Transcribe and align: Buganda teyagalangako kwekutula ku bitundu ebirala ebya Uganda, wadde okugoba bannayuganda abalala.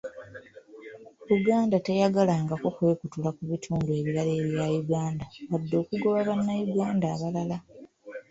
Buganda 1.29 1.77
teyagalangako 1.87 2.67
kwekutula 2.75 3.29
ku 3.37 3.43
bitundu 3.51 3.89
ebirala 3.99 4.31
ebya 4.39 4.63
Uganda, 4.81 5.23
wadde 5.49 5.75
okugoba 5.81 6.19
bannayuganda 6.27 7.05
abalala. 7.15 7.57